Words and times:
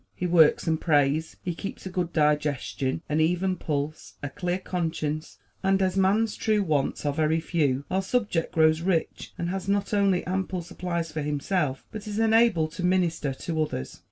He 0.15 0.25
works 0.25 0.65
and 0.65 0.81
prays. 0.81 1.37
He 1.43 1.53
keeps 1.53 1.85
a 1.85 1.91
good 1.91 2.11
digestion, 2.11 3.03
an 3.07 3.19
even 3.21 3.55
pulse, 3.55 4.15
a 4.23 4.31
clear 4.31 4.57
conscience; 4.57 5.37
and 5.61 5.79
as 5.79 5.95
man's 5.95 6.35
true 6.35 6.63
wants 6.63 7.05
are 7.05 7.13
very 7.13 7.39
few, 7.39 7.85
our 7.91 8.01
subject 8.01 8.51
grows 8.51 8.81
rich 8.81 9.31
and 9.37 9.49
has 9.49 9.69
not 9.69 9.93
only 9.93 10.25
ample 10.25 10.63
supplies 10.63 11.11
for 11.11 11.21
himself, 11.21 11.85
but 11.91 12.07
is 12.07 12.17
enabled 12.17 12.71
to 12.71 12.83
minister 12.83 13.31
to 13.31 13.61
others. 13.61 13.99